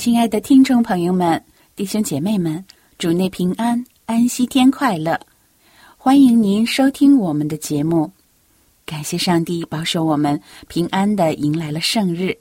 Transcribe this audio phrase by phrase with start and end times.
[0.00, 1.44] 亲爱的听众朋友们、
[1.76, 2.64] 弟兄姐妹们，
[2.96, 5.20] 主内平安，安息天快乐！
[5.98, 8.10] 欢迎您收听我们的节目。
[8.86, 12.34] 感谢上帝保守我们平安的迎来了圣日。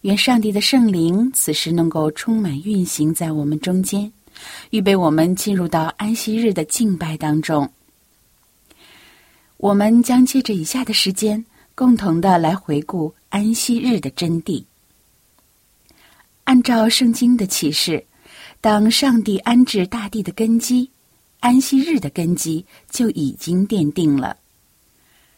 [0.00, 4.12] 愿上帝的圣灵此时能够充满运行在我们中间，
[4.70, 7.70] 预备我们进入到安息日的敬拜当中。
[9.58, 11.46] 我们将借着以下的时间，
[11.76, 14.64] 共同的来回顾安息日的真谛。
[16.46, 18.06] 按照圣经的启示，
[18.60, 20.88] 当上帝安置大地的根基，
[21.40, 24.36] 安息日的根基就已经奠定了。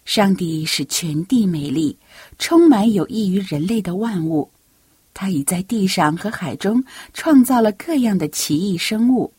[0.05, 1.97] 上帝使全地美丽，
[2.39, 4.51] 充满有益于人类的万物。
[5.15, 9.33] 他已在地上和海中创造了各样的奇异生物。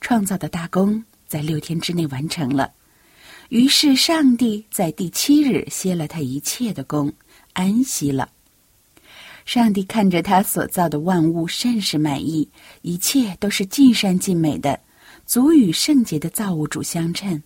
[0.00, 2.72] 创造的大功在六天之内完成了。
[3.50, 7.12] 于是，上帝在第七日歇了他一切的功，
[7.52, 8.30] 安息了。
[9.44, 12.48] 上帝看着他所造的万物，甚是满意，
[12.82, 14.80] 一切都是尽善尽美的，
[15.26, 17.42] 足与圣洁的造物主相称。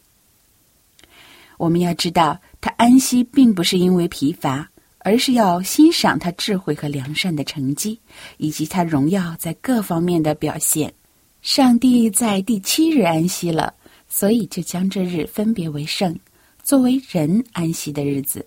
[1.57, 7.99] 我们要知道，他安息并不是因为疲乏，而是要欣赏他智慧和良善的成绩，
[8.37, 10.93] 以及他荣耀在各方面的表现。
[11.43, 13.75] 上帝在第七日安息了，
[14.09, 16.17] 所以就将这日分别为圣，
[16.63, 18.47] 作为人安息的日子。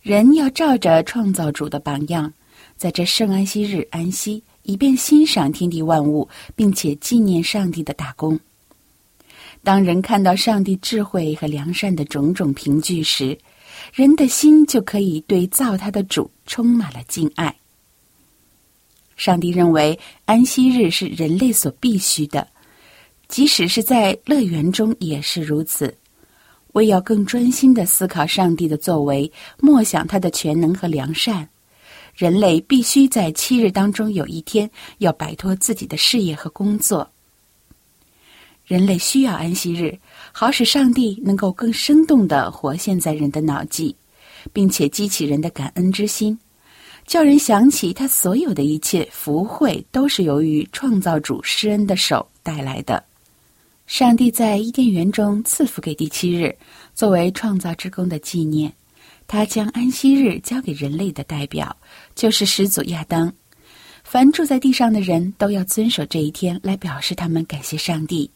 [0.00, 2.32] 人要照着创造主的榜样。
[2.82, 8.36] 在这圣安息日安息，以便欣赏天地万物，并且纪念上帝的大功。
[9.62, 13.38] 当人看到上帝智慧和良善的种种凭据时，
[13.94, 17.54] 人的心就可以对造他的主充满了敬爱。
[19.14, 22.48] 上帝认为安息日是人类所必须的，
[23.28, 25.96] 即使是在乐园中也是如此。
[26.72, 31.48] 为要更专心的思考上帝的作为，默想他的全能和良善。
[32.14, 37.10] 人类必须在七日当中有一天要摆脱自己的事业和工作。
[38.64, 39.98] 人类需要安息日，
[40.30, 43.94] 好使上帝能够更生动的活现在人的脑际，
[44.52, 46.38] 并且激起人的感恩之心，
[47.06, 53.02] 叫人想起他所有的一切福惠都是由于创造主施恩的手带来的。
[53.86, 56.56] 上帝在伊甸园中赐福给第七日，
[56.94, 58.72] 作为创造之功的纪念。
[59.26, 61.74] 他将安息日交给人类的代表，
[62.14, 63.32] 就是始祖亚当。
[64.04, 68.30] 凡住在地上的人都要遵守这一天，来表示他们感谢上帝，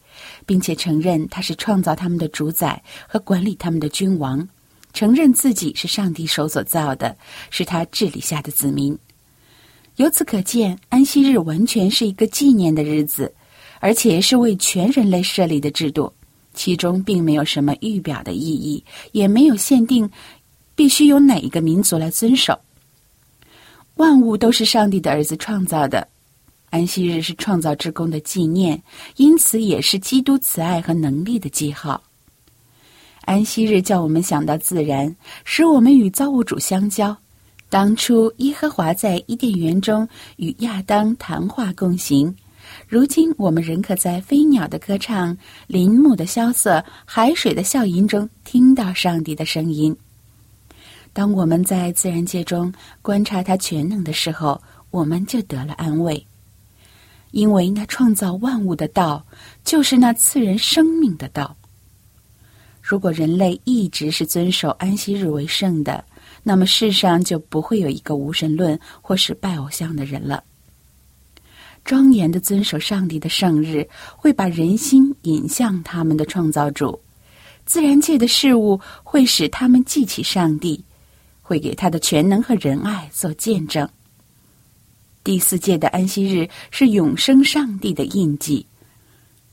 [0.45, 4.47] 并且承认他是创造他们的主宰和管理他们的君王，
[4.93, 7.15] 承认自己是上帝手所造的，
[7.49, 8.97] 是他治理下的子民。
[9.97, 13.31] 由此可见，安息日完全是一个纪念的日子，
[13.79, 16.11] 而且是为全人类设立的制度，
[16.53, 20.09] 其中并没有什么预表的意义，也没有限定。
[20.75, 22.57] 必须由哪一个民族来遵守？
[23.97, 26.07] 万物都是上帝的儿子创造的，
[26.69, 28.81] 安息日是创造之功的纪念，
[29.15, 32.01] 因此也是基督慈爱和能力的记号。
[33.25, 35.13] 安息日叫我们想到自然，
[35.43, 37.15] 使我们与造物主相交。
[37.69, 40.07] 当初耶和华在伊甸园中
[40.37, 42.33] 与亚当谈话共行，
[42.87, 49.93] 如今我们仍可在飞鸟的歌唱、林木的萧瑟、海水的笑吟中听到上帝的声音。
[51.17, 52.71] 当我们在自然界中
[53.01, 54.61] 观察他全能的时候，
[54.91, 56.23] 我们就得了安慰，
[57.31, 59.25] 因为那创造万物的道
[59.63, 61.57] 就是那赐人生命的道。
[62.83, 66.05] 如果人类一直是遵守安息日为圣的，
[66.43, 70.43] 那么世上就不会有一个无神论或是拜偶像的人了。
[71.83, 77.01] 庄严的遵守上帝的圣日，会把人心引向他们的创造主，
[77.65, 80.83] 自然界的事物会使他们记起上帝。
[81.47, 83.87] 会给他的全能和仁爱做见证。
[85.23, 88.65] 第四届的安息日是永生上帝的印记，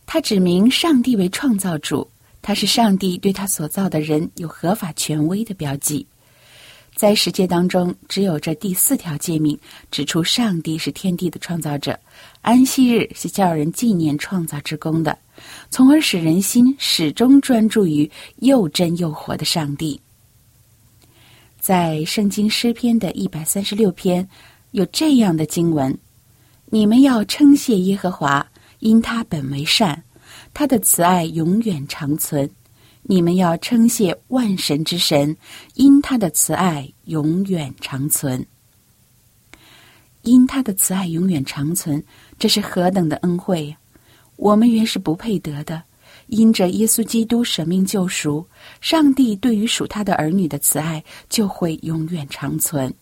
[0.05, 2.11] 他指明上帝为创造主，
[2.43, 6.05] 他是上帝对他所造的人有合法权威的标记。
[6.97, 9.57] 在十诫当中，只有这第四条诫命
[9.93, 11.97] 指出上帝是天地的创造者，
[12.41, 15.17] 安息日是叫人纪念创造之功的，
[15.71, 20.01] 从而使人心始终专注于又真又活的上帝。
[21.65, 24.29] 在圣经诗篇的一百三十六篇，
[24.73, 25.99] 有这样的经文
[26.69, 28.47] ：“你们要称谢耶和华，
[28.81, 30.05] 因他本为善，
[30.53, 32.51] 他的慈爱永远长存。”
[33.05, 35.35] 你们要称谢万神之神，
[35.73, 38.47] 因他的慈爱永远长存。
[40.21, 42.05] 因他的慈爱永远长存，
[42.39, 43.75] 这是何等的恩惠！
[44.37, 45.83] 我们原是不配得的，
[46.27, 48.47] 因着耶稣基督舍命救赎，
[48.81, 52.93] 上帝对于属他的儿女的慈爱就会永远长存。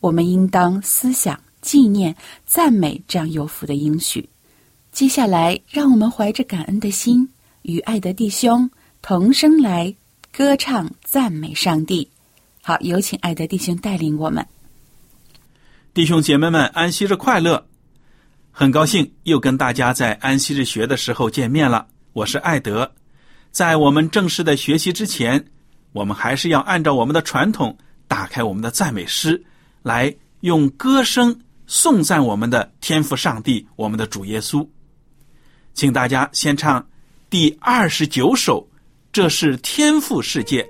[0.00, 2.14] 我们应当思想、纪念、
[2.44, 4.28] 赞美这样有福的应许。
[4.92, 7.28] 接下来，让我们怀着感恩的心。
[7.62, 8.70] 与爱的弟兄
[9.02, 9.92] 同声来
[10.32, 12.08] 歌唱赞美上帝。
[12.62, 14.46] 好，有请爱的弟兄带领我们。
[15.92, 17.66] 弟兄姐妹们，安息日快乐！
[18.58, 21.86] 很高兴又跟大家在安息日学的时候见面了。
[22.14, 22.90] 我是艾德。
[23.50, 25.44] 在我们正式的学习之前，
[25.92, 27.76] 我们还是要按照我们的传统，
[28.08, 29.44] 打开我们的赞美诗，
[29.82, 34.66] 来用歌声颂赞我们的天赋上帝，我们的主耶稣。
[35.74, 36.82] 请大家先唱。
[37.28, 38.66] 第二十九首，
[39.12, 40.66] 这是天赋世界。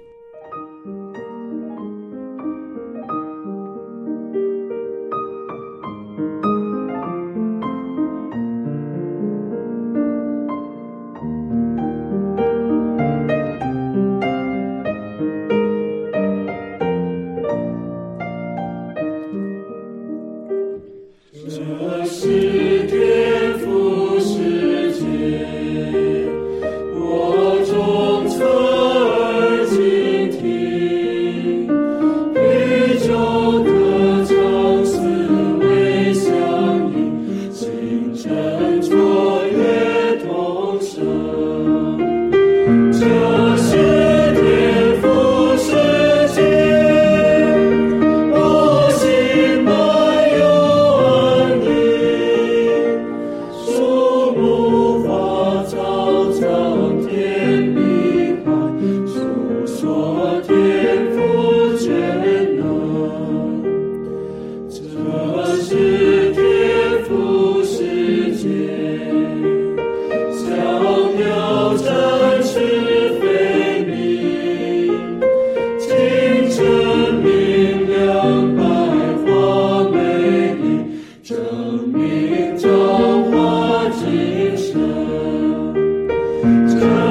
[86.46, 87.05] 没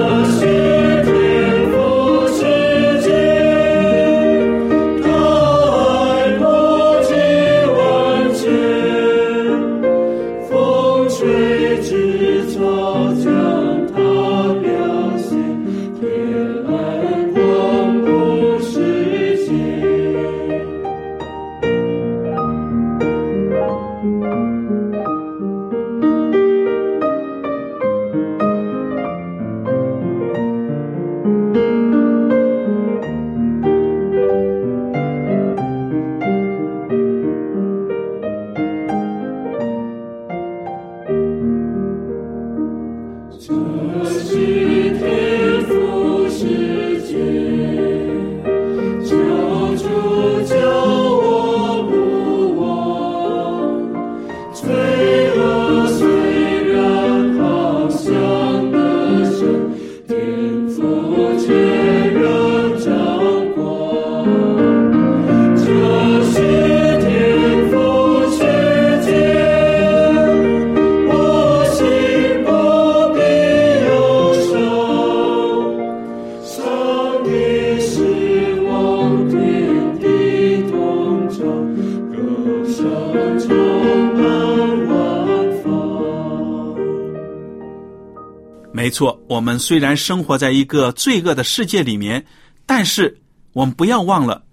[88.95, 92.25] 错，我们虽然生活在一个罪恶的世界里面，
[92.66, 93.19] 但是
[93.52, 94.45] 我们不要忘了，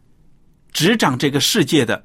[0.72, 2.04] 执掌这个世界的、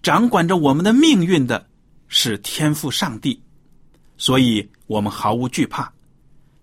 [0.00, 1.66] 掌管着我们的命运的
[2.08, 3.38] 是天赋上帝，
[4.16, 5.92] 所以我们毫无惧怕。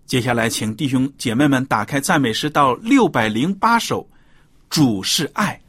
[0.04, 4.08] 接下来，请弟兄姐妹们打开赞美诗到六百零八首，
[4.68, 5.60] 主是爱。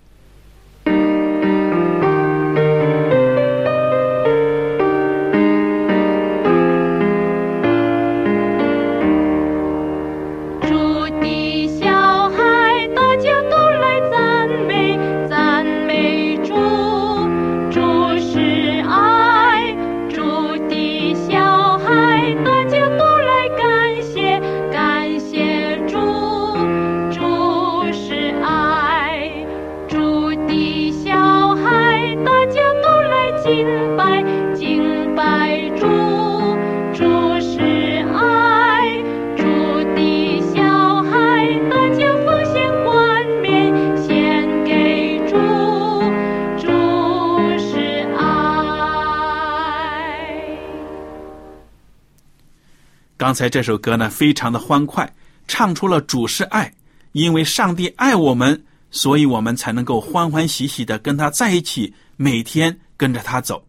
[53.18, 55.10] 刚才这首歌呢，非常的欢快，
[55.48, 56.72] 唱出了主是爱，
[57.14, 63.66] 因为上帝爱我们，所以我们才能够欢欢喜喜的跟他在一起，每天跟着他走。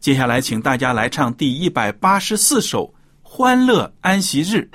[0.00, 2.86] 接下来，请大家来唱第一百八十四首
[3.22, 4.66] 《欢乐安息日》。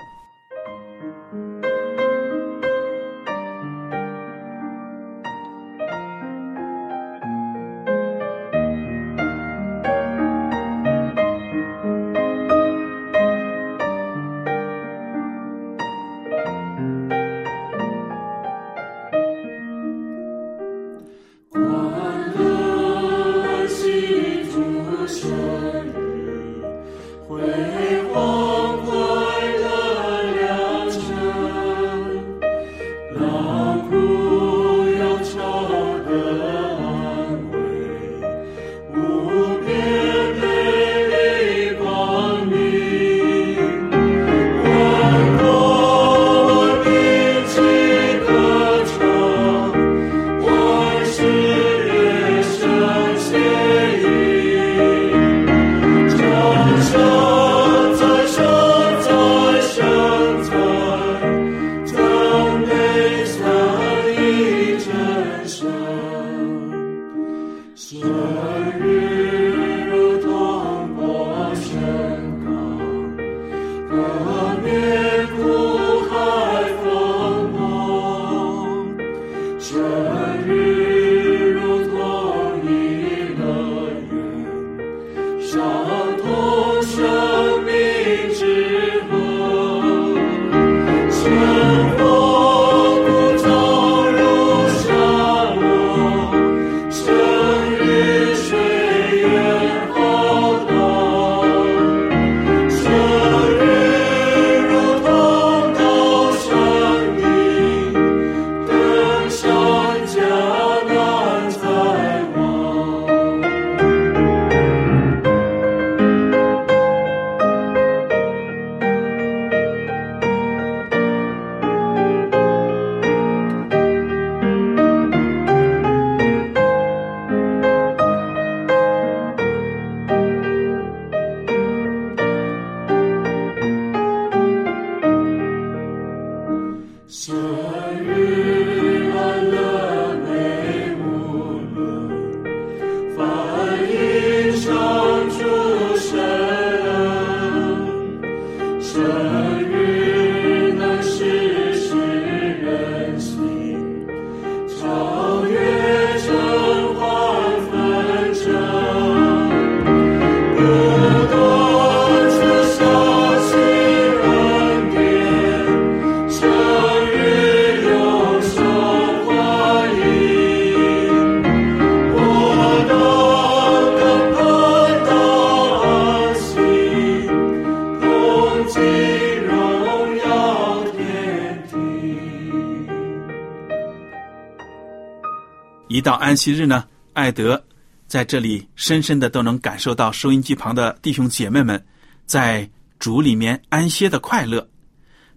[186.06, 187.66] 到安息日呢，艾德
[188.06, 191.84] 在这里深深的都能感受到收音机旁的弟兄姐妹们
[192.28, 192.70] 在
[193.00, 194.70] 主里面安歇的快乐。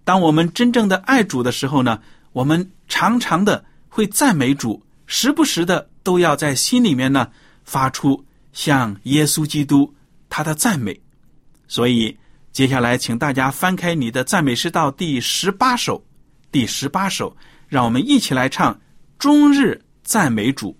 [0.03, 1.99] 当我们真正的爱主的时候呢，
[2.33, 7.29] 我们常常的会赞美主，时不时的都要在心里面呢
[7.63, 8.23] 发出
[8.53, 9.91] 向耶稣基督
[10.29, 11.01] 他的赞美。
[11.67, 12.15] 所以
[12.51, 16.05] 接下来，请大家翻开你的赞美诗到第十八首，
[16.51, 17.35] 第十八首，
[17.67, 18.79] 让我们一起来唱
[19.17, 20.75] 终日赞美主。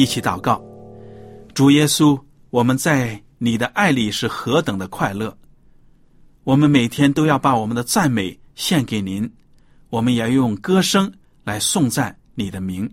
[0.00, 0.64] 一起祷告：
[1.52, 5.36] 主耶稣，我们在你的爱里是何等的快乐！
[6.42, 9.30] 我们每天都要把我们的赞美献给您，
[9.90, 11.12] 我们也要用歌声
[11.44, 12.90] 来颂赞你的名。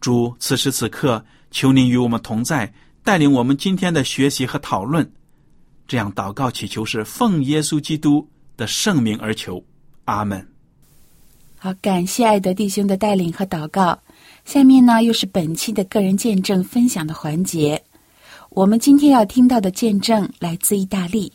[0.00, 5.06] 主，此时此刻，求您与我们同在，带领我们今天的学习和讨论。
[5.86, 9.62] 这样祷告祈求是奉耶稣基督的圣名而求，
[10.06, 10.48] 阿门。
[11.58, 13.98] 好，感谢爱德弟兄的带领和祷告。
[14.44, 17.82] 下面呢，又是本期的个人见证分享的环节。
[18.50, 21.32] 我们今天要听到的见证来自意大利，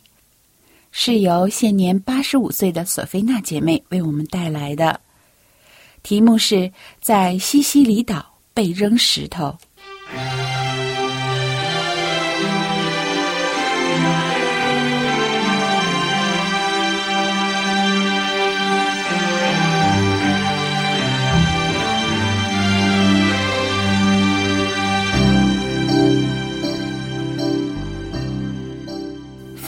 [0.90, 4.98] 是由现年八十五岁的索菲娜姐妹为我们带来的。
[6.02, 9.54] 题目是在西西里岛被扔石头。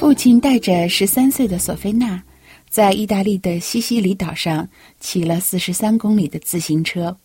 [0.03, 2.21] 父亲带着十三岁的索菲娜，
[2.69, 7.17] 在意大利的西西里岛上骑了四十三公里的自行车。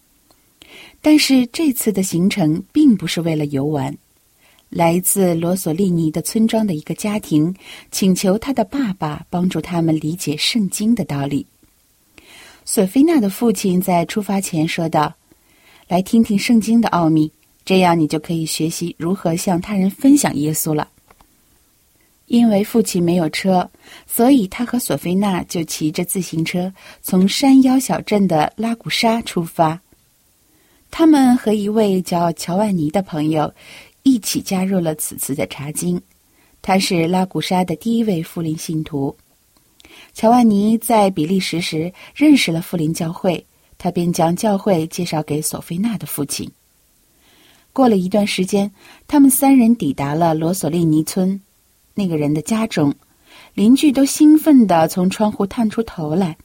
[1.01, 3.97] 但是这次的行程并不是为了游玩。
[4.69, 7.51] 来自罗索利尼的村庄的一个家庭
[7.91, 11.47] 请求他的爸爸帮助他们理解圣经的道理。
[12.63, 15.11] 索菲娜的父亲在出发前说道
[15.89, 17.31] ：“来听听圣经的奥秘，
[17.65, 20.87] 这样你就可以学习如何向他人分享耶稣了。”
[22.27, 23.69] 因为父亲没有车，
[24.05, 29.81] 所以他和索菲娜就骑着自行车从山腰小镇的拉古沙出发。
[30.91, 33.53] 他们和一位叫乔万尼的朋友
[34.03, 36.01] 一起加入了此次的查经。
[36.61, 39.15] 他是拉古沙的第一位富林信徒。
[40.13, 43.45] 乔万尼在比利时时认识了富林教会，
[43.77, 46.51] 他便将教会介绍给索菲娜的父亲。
[47.71, 48.69] 过了一段时间，
[49.07, 51.39] 他们三人抵达了罗索利尼村。
[51.97, 52.93] 那个人的家中，
[53.55, 56.37] 邻居都兴奋地从窗户探出头来。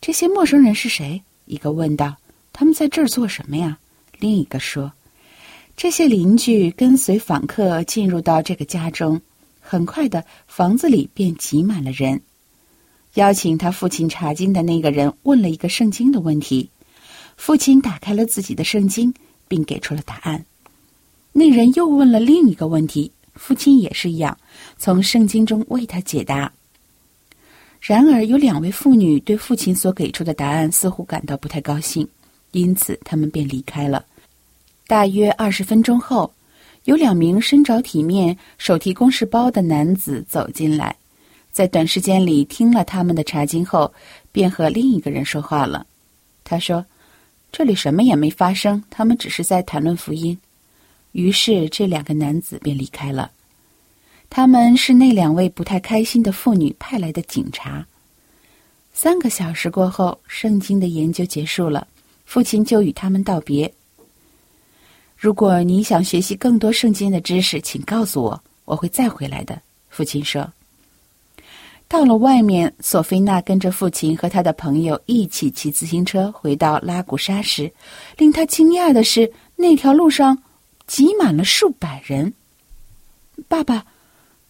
[0.00, 1.22] 这些陌生人是谁？
[1.44, 2.16] 一个问道。
[2.50, 3.78] 他们在这儿做什么呀？
[4.18, 4.90] 另一个说。
[5.76, 9.20] 这些邻居跟随访客进入到这个家中，
[9.60, 12.22] 很快的房子里便挤满了人。
[13.14, 16.70] 邀请他父亲查经的那个人问了一个圣经的问题，
[17.36, 19.12] 父亲打开了自己的圣经，
[19.46, 20.46] 并给出了答案。
[21.32, 23.12] 那人又问了另一个问题。
[23.34, 24.36] 父亲也是一样，
[24.78, 26.52] 从圣经中为他解答。
[27.80, 32.08] 然而，有两位妇女对父亲所给出的答案似乎感到不太高兴，
[32.52, 34.04] 因此他们便离开了。
[34.86, 36.32] 大约二十分钟后，
[36.84, 40.96] 有两名身着体面、手提公事包的男子走进来，
[41.50, 43.92] 在短时间里听了他们的查经后，
[44.32, 45.86] 便和另一个人说话了。
[46.42, 46.84] 他说
[47.52, 50.38] ：“这里什么也没发生，他们只是在谈论福音。”
[51.14, 53.30] 于是，这两个男子便离开了。
[54.28, 57.86] 他们是那两位不太开心的妇女派来的警察。
[58.92, 61.86] 三个小时过后，圣经的研究结束了，
[62.24, 63.72] 父亲就与他们道别。
[65.16, 69.56] 如果你想学习更多圣经的知识，请告诉我，我会再回来的。
[69.90, 70.52] 父亲说。
[71.86, 77.72] 到了外面，索菲娜跟着父亲和他的朋友一起骑自行车回到拉古沙时，
[78.18, 80.36] 令他惊讶的是，那条路上。
[80.86, 82.32] 挤满了数百人。
[83.48, 83.84] 爸爸，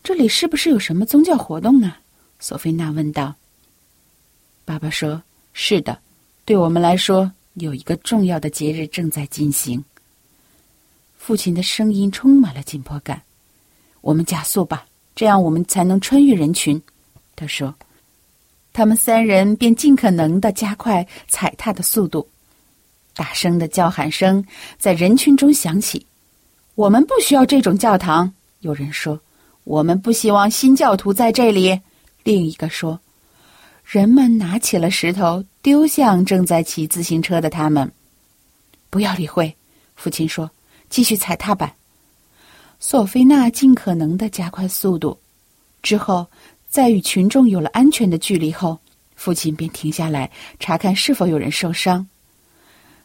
[0.02, 2.00] 这里是不是有什么宗教活动啊？
[2.38, 3.34] 索菲娜问道。
[4.64, 5.98] 爸爸说：“是的，
[6.44, 9.84] 对我们来说，有一个重要的节日正在进行。”
[11.18, 13.22] 父亲的声音充满了紧迫感。
[14.00, 16.80] 我们加速吧，这样我们才能穿越人群。
[17.36, 17.74] 他说。
[18.76, 22.28] 他们三人便尽可能的加快踩踏的速度。
[23.14, 24.44] 大声的叫喊声
[24.80, 26.04] 在人群中响起。
[26.74, 29.20] 我们不需要这种教堂，有人说。
[29.62, 31.80] 我们不希望新教徒在这里，
[32.22, 33.00] 另一个说。
[33.84, 37.90] 人们拿起了石头丢向正在骑自行车的他们。
[38.90, 39.56] 不要理会，
[39.94, 40.50] 父亲说，
[40.90, 41.72] 继续踩踏板。
[42.80, 45.16] 索菲娜尽可能的加快速度，
[45.80, 46.26] 之后，
[46.68, 48.78] 在与群众有了安全的距离后，
[49.14, 52.06] 父亲便停下来查看是否有人受伤。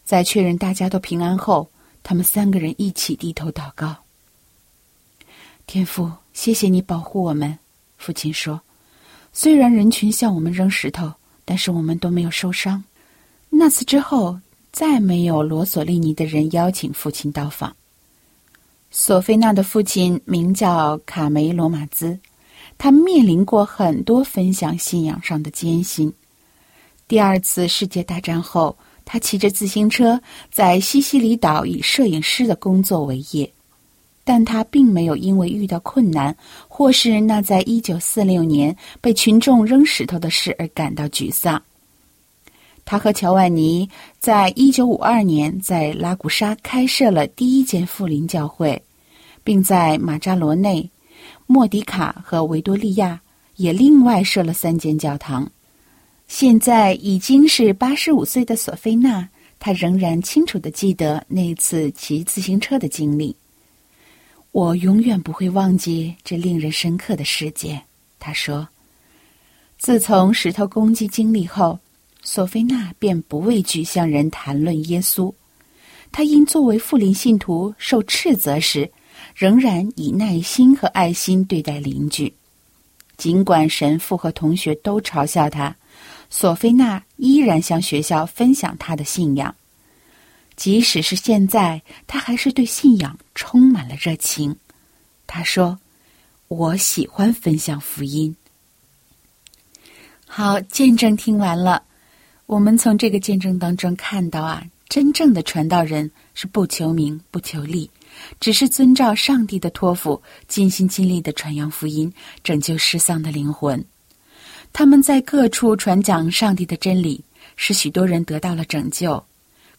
[0.04, 1.70] 在确认大家都平安后。
[2.04, 3.96] 他们三个人一起低头祷告。
[5.68, 7.60] 天父，谢谢你保护我们。
[7.98, 8.60] 父亲说
[9.32, 11.14] ：“虽然人群向我们扔石头，
[11.46, 12.84] 但是我们都没有受伤。”
[13.52, 14.40] 那次之后，
[14.72, 17.76] 再没有罗索利尼的人邀请父亲到访。
[18.90, 22.18] 索菲娜的父亲名叫卡梅罗马兹，
[22.78, 26.12] 他面临过很多分享信仰上的艰辛。
[27.08, 28.76] 第二次世界大战后。
[29.12, 33.52] 他骑着自行车在西西里岛以摄影师的工作为业，
[34.24, 41.60] 但他并没有因为遇到困难或是那在一九四六年被群众扔石头的事而感到沮丧。
[42.86, 48.80] 他和乔万尼在一九五二年在拉古沙开设了第一间富林教会，
[49.44, 50.88] 并在马扎罗内、
[51.48, 53.20] 莫迪卡和维多利亚
[53.56, 55.52] 也另外设了三间教堂。
[56.30, 59.28] 现在已经是八十五岁的索菲娜，
[59.60, 63.36] 她仍然清楚的记得那次骑自行车的经历。
[64.52, 67.82] 我永远不会忘记这令人深刻的事件，
[68.20, 68.70] 她说。
[69.80, 71.78] 自从石头攻击经历后。
[72.22, 75.34] 索菲娜便不畏惧向人谈论耶稣，
[76.12, 78.92] 她因作为富林信徒受斥责时，
[79.34, 82.32] 仍然以耐心和爱心对待邻居。
[83.16, 85.76] 尽管神父和同学都嘲笑他，
[86.30, 89.56] 索菲娜依然向学校分享她的信仰。
[90.56, 94.56] 即使是现在，她还是对信仰充满了热情。
[95.26, 95.80] 她说
[96.50, 98.36] ：“我喜欢分享福音。”
[100.28, 101.84] 好，见证听完了。
[102.46, 107.90] 我们从这个见证当中看到啊，真正的传道人是不求名、不求利，
[108.40, 112.12] 只是遵照上帝的托付，尽心尽力的传扬福音，
[112.44, 113.86] 拯救失丧的灵魂。
[114.72, 117.24] 他们在各处传讲上帝的真理，
[117.56, 119.24] 使许多人得到了拯救。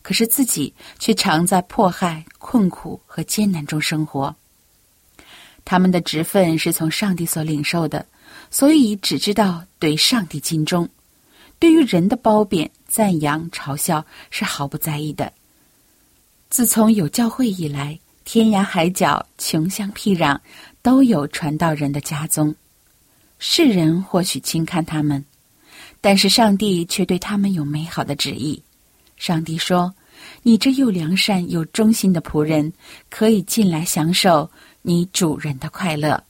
[0.02, 4.34] 可是自己却常在迫害、困苦和艰难中生活。
[5.64, 8.06] 他们的职分是从上帝所领受的，
[8.50, 10.88] 所以只知道对上帝尽忠。
[11.58, 15.30] 对于人的褒贬、赞扬、嘲笑是毫不在意的。
[16.48, 20.38] 自从有教会以来，天涯海角、穷乡僻壤，
[20.80, 22.54] 都有传道人的家宗。
[23.42, 25.24] 世人或许轻看他们，
[26.02, 28.62] 但是上帝却对他们有美好的旨意。
[29.16, 29.94] 上帝说
[30.44, 32.70] ：“你这又良善又忠心的仆人，
[33.08, 34.48] 可以进来享受
[34.82, 36.22] 你主人的快乐。”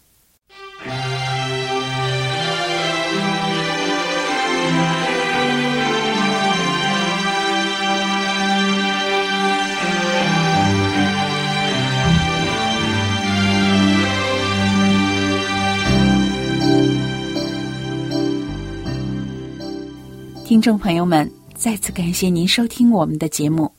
[20.51, 23.73] 听众朋友们，再次感谢您收听我们的节目，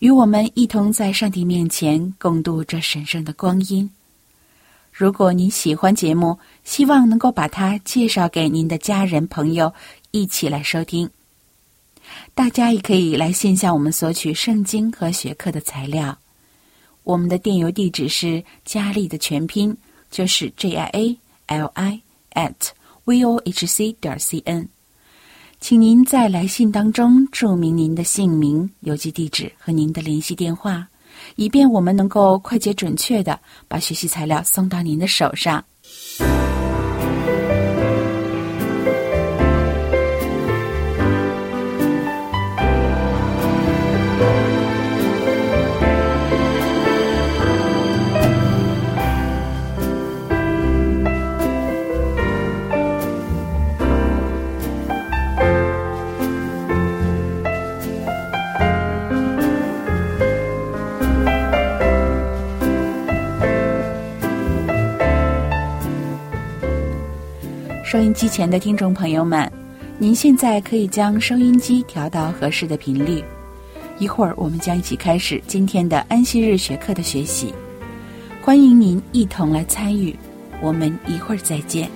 [0.00, 3.88] 与我们一同在上帝面前共度这神圣的光阴。
[4.90, 9.72] 如果您喜欢节目，希望能够把它介绍给您的家人朋友，
[10.10, 11.08] 一起来收听。
[12.34, 16.18] 大家也可以来线下我们索取圣经和学课的材料。
[17.04, 19.76] 我们的电邮地址是佳丽的全拼，
[20.10, 22.00] 就是 J I A L I
[22.32, 22.70] at
[23.04, 24.68] v o h c 点 c n。
[25.60, 30.88] 请您在来信当中注明您的姓名、邮寄地址和您的联系电话，
[31.36, 35.62] 以便我们能够快捷准确的把学习材料送到您的手上。
[67.90, 69.50] 收音机前的听众朋友们，
[69.98, 73.20] 您现在可以将收音机调到合适的频率。
[73.98, 77.52] 一会儿我们将一起开始今天的安息日学课的学习，
[78.40, 80.14] 欢迎您一同来参与。
[80.62, 81.90] 我们一会儿再见。